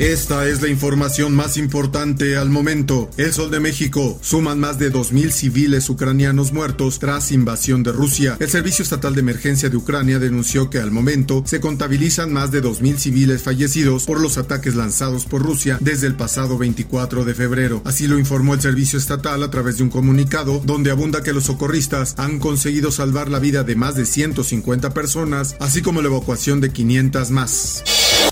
Esta 0.00 0.48
es 0.48 0.60
la 0.60 0.68
información 0.68 1.36
más 1.36 1.56
importante 1.56 2.36
al 2.36 2.50
momento. 2.50 3.10
El 3.16 3.32
Sol 3.32 3.52
de 3.52 3.60
México 3.60 4.18
suman 4.22 4.58
más 4.58 4.76
de 4.76 4.92
2.000 4.92 5.30
civiles 5.30 5.88
ucranianos 5.88 6.52
muertos 6.52 6.98
tras 6.98 7.30
invasión 7.30 7.84
de 7.84 7.92
Rusia. 7.92 8.36
El 8.40 8.50
Servicio 8.50 8.82
Estatal 8.82 9.14
de 9.14 9.20
Emergencia 9.20 9.70
de 9.70 9.76
Ucrania 9.76 10.18
denunció 10.18 10.68
que 10.68 10.78
al 10.78 10.90
momento 10.90 11.44
se 11.46 11.60
contabilizan 11.60 12.32
más 12.32 12.50
de 12.50 12.60
2.000 12.60 12.96
civiles 12.96 13.42
fallecidos 13.44 14.04
por 14.04 14.20
los 14.20 14.36
ataques 14.36 14.74
lanzados 14.74 15.26
por 15.26 15.42
Rusia 15.42 15.78
desde 15.80 16.08
el 16.08 16.16
pasado 16.16 16.58
24 16.58 17.24
de 17.24 17.34
febrero. 17.34 17.80
Así 17.84 18.08
lo 18.08 18.18
informó 18.18 18.54
el 18.54 18.60
Servicio 18.60 18.98
Estatal 18.98 19.44
a 19.44 19.50
través 19.50 19.76
de 19.76 19.84
un 19.84 19.90
comunicado 19.90 20.60
donde 20.64 20.90
abunda 20.90 21.22
que 21.22 21.32
los 21.32 21.44
socorristas 21.44 22.16
han 22.18 22.40
conseguido 22.40 22.90
salvar 22.90 23.28
la 23.28 23.38
vida 23.38 23.62
de 23.62 23.76
más 23.76 23.94
de 23.94 24.06
150 24.06 24.92
personas, 24.92 25.54
así 25.60 25.82
como 25.82 26.02
la 26.02 26.08
evacuación 26.08 26.60
de 26.60 26.72
500 26.72 27.30
más. 27.30 27.84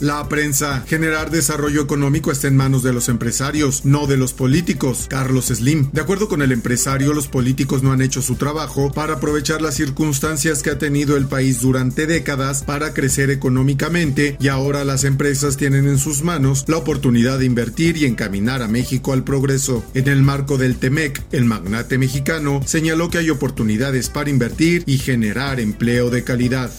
La 0.00 0.28
prensa. 0.28 0.84
Generar 0.86 1.30
desarrollo 1.30 1.82
económico 1.82 2.30
está 2.30 2.46
en 2.46 2.56
manos 2.56 2.84
de 2.84 2.92
los 2.92 3.08
empresarios, 3.08 3.84
no 3.84 4.06
de 4.06 4.16
los 4.16 4.32
políticos. 4.32 5.06
Carlos 5.08 5.46
Slim. 5.46 5.90
De 5.92 6.00
acuerdo 6.00 6.28
con 6.28 6.40
el 6.40 6.52
empresario, 6.52 7.12
los 7.12 7.26
políticos 7.26 7.82
no 7.82 7.90
han 7.90 8.00
hecho 8.00 8.22
su 8.22 8.36
trabajo 8.36 8.92
para 8.92 9.14
aprovechar 9.14 9.60
las 9.60 9.74
circunstancias 9.74 10.62
que 10.62 10.70
ha 10.70 10.78
tenido 10.78 11.16
el 11.16 11.26
país 11.26 11.60
durante 11.60 12.06
décadas 12.06 12.62
para 12.62 12.94
crecer 12.94 13.30
económicamente 13.30 14.36
y 14.38 14.48
ahora 14.48 14.84
las 14.84 15.02
empresas 15.02 15.56
tienen 15.56 15.88
en 15.88 15.98
sus 15.98 16.22
manos 16.22 16.64
la 16.68 16.76
oportunidad 16.76 17.40
de 17.40 17.46
invertir 17.46 17.96
y 17.96 18.04
encaminar 18.04 18.62
a 18.62 18.68
México 18.68 19.12
al 19.12 19.24
progreso. 19.24 19.84
En 19.94 20.06
el 20.06 20.22
marco 20.22 20.58
del 20.58 20.76
TEMEC, 20.76 21.24
el 21.32 21.44
magnate 21.44 21.98
mexicano 21.98 22.60
señaló 22.64 23.10
que 23.10 23.18
hay 23.18 23.30
oportunidades 23.30 24.10
para 24.10 24.30
invertir 24.30 24.84
y 24.86 24.98
generar 24.98 25.58
empleo 25.58 26.10
de 26.10 26.22
calidad. 26.22 26.70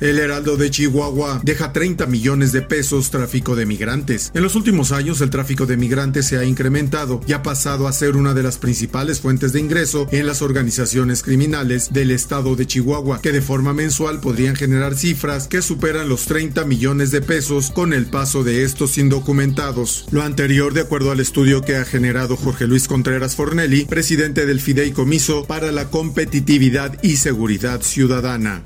El 0.00 0.20
Heraldo 0.20 0.56
de 0.56 0.70
Chihuahua 0.70 1.40
deja 1.42 1.72
30 1.72 2.06
millones 2.06 2.52
de 2.52 2.62
pesos 2.62 3.10
tráfico 3.10 3.56
de 3.56 3.66
migrantes. 3.66 4.30
En 4.32 4.42
los 4.42 4.54
últimos 4.54 4.92
años 4.92 5.20
el 5.20 5.30
tráfico 5.30 5.66
de 5.66 5.76
migrantes 5.76 6.26
se 6.26 6.38
ha 6.38 6.44
incrementado 6.44 7.20
y 7.26 7.32
ha 7.32 7.42
pasado 7.42 7.88
a 7.88 7.92
ser 7.92 8.16
una 8.16 8.32
de 8.32 8.44
las 8.44 8.58
principales 8.58 9.20
fuentes 9.20 9.52
de 9.52 9.60
ingreso 9.60 10.06
en 10.12 10.26
las 10.26 10.40
organizaciones 10.40 11.24
criminales 11.24 11.92
del 11.92 12.12
estado 12.12 12.54
de 12.54 12.66
Chihuahua, 12.66 13.20
que 13.20 13.32
de 13.32 13.42
forma 13.42 13.74
mensual 13.74 14.20
podrían 14.20 14.54
generar 14.54 14.94
cifras 14.94 15.48
que 15.48 15.62
superan 15.62 16.08
los 16.08 16.26
30 16.26 16.64
millones 16.64 17.10
de 17.10 17.20
pesos 17.20 17.72
con 17.72 17.92
el 17.92 18.06
paso 18.06 18.44
de 18.44 18.62
estos 18.62 18.98
indocumentados. 18.98 20.06
Lo 20.12 20.22
anterior 20.22 20.74
de 20.74 20.82
acuerdo 20.82 21.10
al 21.10 21.20
estudio 21.20 21.62
que 21.62 21.76
ha 21.76 21.84
generado 21.84 22.36
Jorge 22.36 22.68
Luis 22.68 22.86
Contreras 22.86 23.34
Fornelli, 23.34 23.84
presidente 23.84 24.46
del 24.46 24.60
Fideicomiso 24.60 25.44
para 25.44 25.72
la 25.72 25.90
Competitividad 25.90 27.02
y 27.02 27.16
Seguridad 27.16 27.82
Ciudadana. 27.82 28.62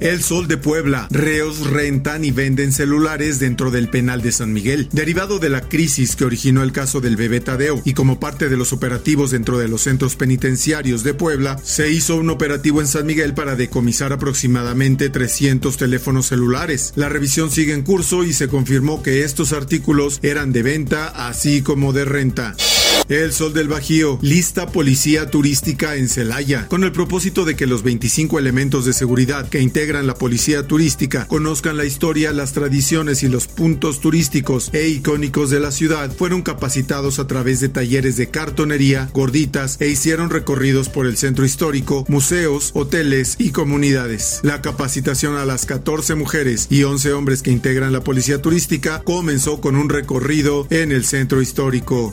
El 0.00 0.22
Sol 0.22 0.46
de 0.46 0.58
Puebla. 0.58 1.08
Reos 1.10 1.70
rentan 1.70 2.24
y 2.24 2.30
venden 2.30 2.72
celulares 2.72 3.38
dentro 3.38 3.70
del 3.70 3.88
penal 3.88 4.20
de 4.20 4.30
San 4.30 4.52
Miguel. 4.52 4.88
Derivado 4.92 5.38
de 5.38 5.48
la 5.48 5.62
crisis 5.62 6.16
que 6.16 6.24
originó 6.24 6.62
el 6.62 6.72
caso 6.72 7.00
del 7.00 7.16
bebé 7.16 7.40
Tadeo 7.40 7.80
y 7.84 7.94
como 7.94 8.20
parte 8.20 8.48
de 8.48 8.56
los 8.56 8.72
operativos 8.72 9.30
dentro 9.30 9.58
de 9.58 9.68
los 9.68 9.82
centros 9.82 10.16
penitenciarios 10.16 11.02
de 11.02 11.14
Puebla, 11.14 11.58
se 11.62 11.90
hizo 11.90 12.16
un 12.16 12.28
operativo 12.28 12.80
en 12.80 12.88
San 12.88 13.06
Miguel 13.06 13.32
para 13.32 13.56
decomisar 13.56 14.12
aproximadamente 14.12 15.08
300 15.08 15.76
teléfonos 15.76 16.26
celulares. 16.26 16.92
La 16.96 17.08
revisión 17.08 17.50
sigue 17.50 17.72
en 17.72 17.82
curso 17.82 18.24
y 18.24 18.34
se 18.34 18.48
confirmó 18.48 19.02
que 19.02 19.24
estos 19.24 19.52
artículos 19.52 20.20
eran 20.22 20.52
de 20.52 20.62
venta 20.62 21.06
así 21.08 21.62
como 21.62 21.92
de 21.92 22.04
renta. 22.04 22.54
El 23.08 23.32
Sol 23.32 23.54
del 23.54 23.68
Bajío, 23.68 24.18
lista 24.20 24.66
policía 24.66 25.30
turística 25.30 25.94
en 25.94 26.08
Celaya, 26.08 26.66
con 26.66 26.82
el 26.82 26.90
propósito 26.90 27.44
de 27.44 27.54
que 27.54 27.66
los 27.66 27.84
25 27.84 28.38
elementos 28.40 28.84
de 28.84 28.92
seguridad 28.92 29.48
que 29.48 29.60
integran 29.60 29.85
la 29.86 30.14
policía 30.14 30.66
turística 30.66 31.26
conozcan 31.28 31.76
la 31.76 31.84
historia, 31.84 32.32
las 32.32 32.52
tradiciones 32.52 33.22
y 33.22 33.28
los 33.28 33.46
puntos 33.46 34.00
turísticos 34.00 34.70
e 34.72 34.88
icónicos 34.88 35.48
de 35.50 35.60
la 35.60 35.70
ciudad, 35.70 36.12
fueron 36.12 36.42
capacitados 36.42 37.20
a 37.20 37.26
través 37.28 37.60
de 37.60 37.68
talleres 37.68 38.16
de 38.16 38.28
cartonería, 38.28 39.08
gorditas 39.14 39.80
e 39.80 39.88
hicieron 39.88 40.30
recorridos 40.30 40.88
por 40.88 41.06
el 41.06 41.16
centro 41.16 41.44
histórico, 41.44 42.04
museos, 42.08 42.72
hoteles 42.74 43.36
y 43.38 43.50
comunidades. 43.50 44.40
La 44.42 44.60
capacitación 44.60 45.36
a 45.36 45.44
las 45.44 45.66
14 45.66 46.16
mujeres 46.16 46.66
y 46.68 46.82
11 46.82 47.12
hombres 47.12 47.42
que 47.42 47.52
integran 47.52 47.92
la 47.92 48.00
policía 48.00 48.42
turística 48.42 49.02
comenzó 49.04 49.60
con 49.60 49.76
un 49.76 49.88
recorrido 49.88 50.66
en 50.70 50.90
el 50.90 51.04
centro 51.04 51.40
histórico. 51.40 52.12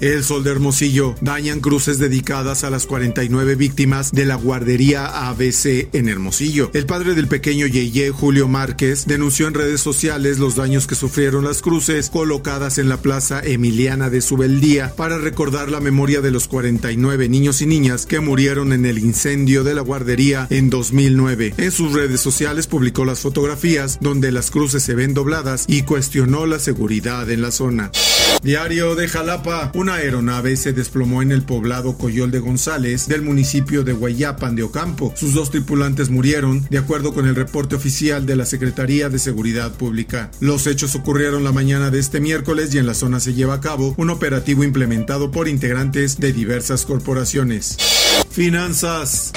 El 0.00 0.22
Sol 0.22 0.44
de 0.44 0.52
Hermosillo 0.52 1.16
dañan 1.20 1.60
cruces 1.60 1.98
dedicadas 1.98 2.62
a 2.62 2.70
las 2.70 2.86
49 2.86 3.56
víctimas 3.56 4.12
de 4.12 4.26
la 4.26 4.36
guardería 4.36 5.28
ABC 5.28 5.88
en 5.92 6.08
Hermosillo. 6.08 6.70
El 6.72 6.86
padre 6.86 7.14
del 7.14 7.26
pequeño 7.26 7.66
Yeye, 7.66 8.10
Julio 8.10 8.46
Márquez, 8.46 9.06
denunció 9.06 9.48
en 9.48 9.54
redes 9.54 9.80
sociales 9.80 10.38
los 10.38 10.54
daños 10.54 10.86
que 10.86 10.94
sufrieron 10.94 11.44
las 11.44 11.62
cruces 11.62 12.10
colocadas 12.10 12.78
en 12.78 12.88
la 12.88 12.98
plaza 12.98 13.40
Emiliana 13.42 14.08
de 14.08 14.20
Subeldía 14.20 14.94
para 14.94 15.18
recordar 15.18 15.68
la 15.68 15.80
memoria 15.80 16.20
de 16.20 16.30
los 16.30 16.46
49 16.46 17.28
niños 17.28 17.60
y 17.60 17.66
niñas 17.66 18.06
que 18.06 18.20
murieron 18.20 18.72
en 18.72 18.86
el 18.86 18.98
incendio 18.98 19.64
de 19.64 19.74
la 19.74 19.82
guardería 19.82 20.46
en 20.50 20.70
2009. 20.70 21.54
En 21.56 21.72
sus 21.72 21.92
redes 21.92 22.20
sociales 22.20 22.68
publicó 22.68 23.04
las 23.04 23.20
fotografías 23.20 23.98
donde 24.00 24.30
las 24.30 24.50
cruces 24.52 24.82
se 24.82 24.94
ven 24.94 25.12
dobladas 25.12 25.64
y 25.66 25.82
cuestionó 25.82 26.46
la 26.46 26.60
seguridad 26.60 27.28
en 27.30 27.42
la 27.42 27.50
zona. 27.50 27.90
Diario 28.42 28.94
de 28.94 29.08
Jalapa, 29.08 29.72
una 29.78 29.94
aeronave 29.94 30.56
se 30.56 30.72
desplomó 30.72 31.22
en 31.22 31.30
el 31.30 31.42
poblado 31.42 31.96
Coyol 31.96 32.32
de 32.32 32.40
González 32.40 33.06
del 33.06 33.22
municipio 33.22 33.84
de 33.84 33.92
Guayapan 33.92 34.56
de 34.56 34.64
Ocampo. 34.64 35.12
Sus 35.16 35.34
dos 35.34 35.52
tripulantes 35.52 36.10
murieron, 36.10 36.66
de 36.68 36.78
acuerdo 36.78 37.14
con 37.14 37.28
el 37.28 37.36
reporte 37.36 37.76
oficial 37.76 38.26
de 38.26 38.34
la 38.34 38.44
Secretaría 38.44 39.08
de 39.08 39.20
Seguridad 39.20 39.72
Pública. 39.72 40.32
Los 40.40 40.66
hechos 40.66 40.96
ocurrieron 40.96 41.44
la 41.44 41.52
mañana 41.52 41.90
de 41.90 42.00
este 42.00 42.18
miércoles 42.18 42.74
y 42.74 42.78
en 42.78 42.86
la 42.86 42.94
zona 42.94 43.20
se 43.20 43.34
lleva 43.34 43.54
a 43.54 43.60
cabo 43.60 43.94
un 43.96 44.10
operativo 44.10 44.64
implementado 44.64 45.30
por 45.30 45.46
integrantes 45.46 46.18
de 46.18 46.32
diversas 46.32 46.84
corporaciones. 46.84 47.76
Finanzas. 48.30 49.32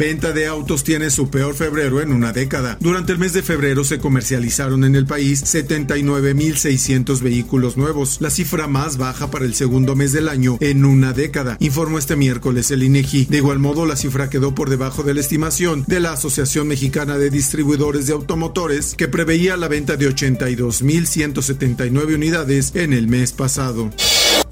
Venta 0.00 0.32
de 0.32 0.46
autos 0.46 0.82
tiene 0.82 1.10
su 1.10 1.28
peor 1.28 1.54
febrero 1.54 2.00
en 2.00 2.10
una 2.10 2.32
década. 2.32 2.78
Durante 2.80 3.12
el 3.12 3.18
mes 3.18 3.34
de 3.34 3.42
febrero 3.42 3.84
se 3.84 3.98
comercializaron 3.98 4.84
en 4.84 4.96
el 4.96 5.04
país 5.04 5.44
79.600 5.44 7.20
vehículos 7.20 7.76
nuevos, 7.76 8.16
la 8.18 8.30
cifra 8.30 8.66
más 8.66 8.96
baja 8.96 9.30
para 9.30 9.44
el 9.44 9.54
segundo 9.54 9.96
mes 9.96 10.12
del 10.12 10.30
año 10.30 10.56
en 10.60 10.86
una 10.86 11.12
década, 11.12 11.58
informó 11.60 11.98
este 11.98 12.16
miércoles 12.16 12.70
el 12.70 12.82
INEGI. 12.82 13.26
De 13.26 13.36
igual 13.36 13.58
modo, 13.58 13.84
la 13.84 13.94
cifra 13.94 14.30
quedó 14.30 14.54
por 14.54 14.70
debajo 14.70 15.02
de 15.02 15.12
la 15.12 15.20
estimación 15.20 15.84
de 15.86 16.00
la 16.00 16.14
Asociación 16.14 16.66
Mexicana 16.66 17.18
de 17.18 17.28
Distribuidores 17.28 18.06
de 18.06 18.14
Automotores, 18.14 18.94
que 18.94 19.06
preveía 19.06 19.58
la 19.58 19.68
venta 19.68 19.98
de 19.98 20.08
82.179 20.08 22.14
unidades 22.14 22.74
en 22.74 22.94
el 22.94 23.06
mes 23.06 23.32
pasado. 23.32 23.90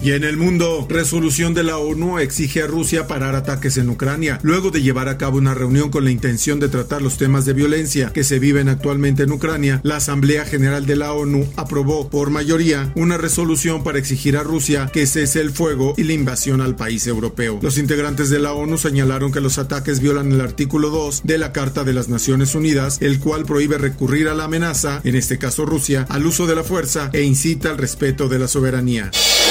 Y 0.00 0.12
en 0.12 0.22
el 0.22 0.36
mundo, 0.36 0.86
resolución 0.88 1.54
de 1.54 1.64
la 1.64 1.76
ONU 1.76 2.20
exige 2.20 2.62
a 2.62 2.68
Rusia 2.68 3.08
parar 3.08 3.34
ataques 3.34 3.76
en 3.78 3.90
Ucrania, 3.90 4.38
luego 4.42 4.70
de 4.70 4.80
llevar 4.80 5.08
a 5.08 5.18
cabo 5.18 5.38
una 5.38 5.54
reunión 5.54 5.90
con 5.90 6.04
la 6.04 6.12
intención 6.12 6.60
de 6.60 6.68
tratar 6.68 7.02
los 7.02 7.18
temas 7.18 7.44
de 7.44 7.52
violencia 7.52 8.10
que 8.14 8.22
se 8.22 8.38
viven 8.38 8.68
actualmente 8.68 9.24
en 9.24 9.32
Ucrania. 9.32 9.80
La 9.82 9.96
Asamblea 9.96 10.44
General 10.44 10.86
de 10.86 10.94
la 10.94 11.12
ONU 11.12 11.48
aprobó 11.56 12.08
por 12.10 12.30
mayoría 12.30 12.92
una 12.94 13.18
resolución 13.18 13.82
para 13.82 13.98
exigir 13.98 14.36
a 14.36 14.44
Rusia 14.44 14.88
que 14.92 15.06
cese 15.06 15.40
el 15.40 15.50
fuego 15.50 15.94
y 15.96 16.04
la 16.04 16.12
invasión 16.12 16.60
al 16.60 16.76
país 16.76 17.06
europeo. 17.06 17.58
Los 17.60 17.76
integrantes 17.76 18.30
de 18.30 18.38
la 18.38 18.52
ONU 18.52 18.78
señalaron 18.78 19.32
que 19.32 19.40
los 19.40 19.58
ataques 19.58 19.98
violan 20.00 20.30
el 20.30 20.40
artículo 20.40 20.90
2 20.90 21.22
de 21.24 21.38
la 21.38 21.52
Carta 21.52 21.82
de 21.82 21.92
las 21.92 22.08
Naciones 22.08 22.54
Unidas, 22.54 22.98
el 23.00 23.18
cual 23.18 23.44
prohíbe 23.44 23.78
recurrir 23.78 24.28
a 24.28 24.34
la 24.34 24.44
amenaza, 24.44 25.00
en 25.02 25.16
este 25.16 25.38
caso 25.38 25.66
Rusia, 25.66 26.06
al 26.08 26.24
uso 26.24 26.46
de 26.46 26.54
la 26.54 26.62
fuerza 26.62 27.10
e 27.12 27.22
incita 27.22 27.70
al 27.70 27.78
respeto 27.78 28.28
de 28.28 28.38
la 28.38 28.46
soberanía. 28.46 29.10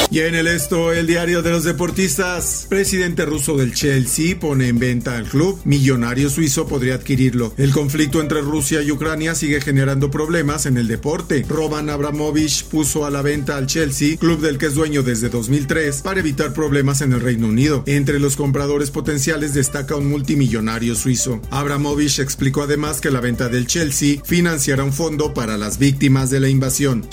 Y 0.10 0.22
en 0.22 0.36
el 0.36 0.48
esto, 0.48 0.94
el 0.94 1.06
diario 1.06 1.42
de 1.42 1.52
los 1.52 1.66
deportistas. 1.66 2.66
Presidente 2.70 3.26
ruso 3.26 3.58
del 3.58 3.74
Chelsea 3.74 4.40
pone 4.40 4.70
en 4.70 4.80
venta 4.80 5.18
al 5.18 5.26
club. 5.26 5.60
Millonario 5.66 6.30
suizo 6.30 6.66
podría 6.66 6.96
adquirirlo. 6.96 7.54
El 7.58 7.72
conflicto 7.72 8.22
entre 8.22 8.42
Rusia 8.42 8.82
y 8.82 8.92
Ucrania 8.92 9.36
sigue 9.36 9.60
generando 9.60 10.10
problemas 10.10 10.66
en 10.66 10.78
el 10.78 10.88
deporte. 10.88 11.46
Roman 11.48 11.90
Abramovich 11.90 12.64
puso 12.66 13.06
a 13.06 13.12
la 13.12 13.22
venta 13.22 13.58
al 13.58 13.68
Chelsea, 13.68 14.18
club 14.18 14.40
del 14.40 14.58
que 14.58 14.68
es 14.68 14.76
dueño 14.76 15.04
desde 15.04 15.30
2003, 15.30 16.02
para 16.02 16.22
evitar 16.22 16.54
problemas 16.54 17.02
en 17.02 17.12
el 17.12 17.22
Reino 17.22 17.48
Unido. 17.48 17.84
Entre 17.86 18.20
los 18.20 18.38
compradores 18.38 18.92
potenciales 18.92 19.54
destaca 19.54 19.98
un 19.98 20.08
multimillonario 20.08 20.96
suizo. 20.96 21.42
Abramovich 21.50 22.20
explicó 22.20 22.64
además 22.64 23.02
que 23.02 23.12
la 23.12 23.20
venta 23.20 23.50
del 23.50 23.68
Chelsea 23.68 24.22
financiará 24.24 24.84
un 24.84 24.94
fondo 24.94 25.34
para 25.34 25.58
las 25.58 25.80
víctimas 25.80 26.30
de 26.30 26.40
la 26.40 26.50
invasión. 26.50 27.06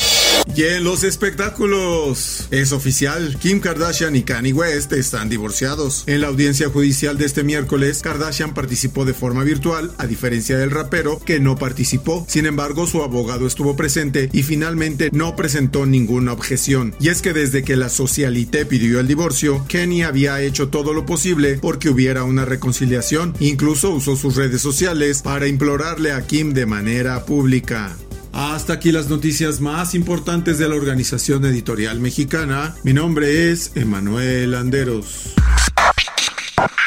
Y 0.57 0.63
en 0.63 0.85
los 0.85 1.03
espectáculos, 1.05 2.49
es 2.51 2.73
oficial, 2.73 3.37
Kim 3.41 3.61
Kardashian 3.61 4.15
y 4.15 4.23
Kanye 4.23 4.53
West 4.53 4.93
están 4.93 5.29
divorciados. 5.29 6.05
En 6.07 6.21
la 6.21 6.29
audiencia 6.29 6.69
judicial 6.69 7.19
de 7.19 7.25
este 7.25 7.43
miércoles, 7.43 8.03
Kardashian 8.03 8.55
participó 8.55 9.05
de 9.05 9.15
forma 9.15 9.43
virtual, 9.43 9.93
a 9.99 10.07
diferencia 10.07 10.57
del 10.59 10.71
rapero, 10.71 11.19
que 11.19 11.41
no 11.41 11.57
participó. 11.57 12.25
Sin 12.29 12.47
embargo, 12.47 12.87
su 12.87 13.03
abogado 13.03 13.47
estuvo 13.47 13.75
presente 13.75 14.29
y 14.33 14.43
finalmente 14.43 15.11
no 15.13 15.35
presentó 15.35 15.87
ninguna 15.87 16.33
objeción. 16.33 16.95
Y 17.01 17.09
es 17.09 17.23
que 17.23 17.33
desde 17.33 17.65
que 17.65 17.77
la 17.77 17.89
socialité 17.89 18.67
pidió 18.67 19.01
el 19.01 19.09
divorcio, 19.09 19.65
Kenny 19.67 20.03
había 20.03 20.41
hecho 20.41 20.69
todo 20.69 20.93
lo 20.93 21.07
posible 21.07 21.59
porque 21.61 21.89
hubiera 21.89 22.25
una 22.25 22.45
reconciliación. 22.45 23.35
Incluso 23.41 23.91
usó 23.91 24.15
sus 24.15 24.37
redes 24.37 24.61
sociales 24.61 25.23
para 25.23 25.49
implorarle 25.49 26.13
a 26.13 26.27
Kim 26.27 26.53
de 26.53 26.67
manera 26.67 27.25
pública. 27.25 27.97
Hasta 28.35 28.73
aquí 28.73 28.91
las 28.91 29.09
noticias 29.09 29.61
más 29.61 29.95
importantes 29.95 30.59
de 30.59 30.69
la 30.69 30.75
Organización 30.75 31.45
Editorial 31.45 32.01
Mexicana. 32.01 32.75
Mi 32.83 32.93
nombre 32.93 33.53
es 33.53 33.71
Emanuel 33.77 34.55
Anderos. 34.55 35.35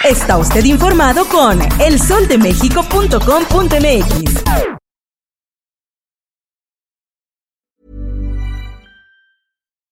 Está 0.03 0.37
usted 0.37 0.65
informado 0.65 1.25
con 1.27 1.61
elsoldemexico.com.mx. 1.79 4.43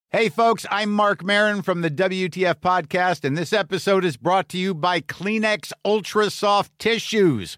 Hey, 0.10 0.30
folks, 0.30 0.66
I'm 0.72 0.92
Mark 0.92 1.24
Marin 1.24 1.62
from 1.62 1.82
the 1.82 1.90
WTF 1.90 2.56
Podcast, 2.62 3.24
and 3.26 3.38
this 3.38 3.54
episode 3.54 4.06
is 4.06 4.18
brought 4.18 4.48
to 4.50 4.58
you 4.58 4.74
by 4.74 5.02
Kleenex 5.02 5.72
Ultra 5.84 6.30
Soft 6.30 6.72
Tissues 6.80 7.58